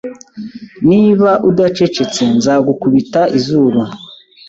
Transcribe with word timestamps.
Niba 0.89 1.29
udacecetse 1.49 2.21
nzagukubita 2.35 3.21
izuru. 3.37 3.81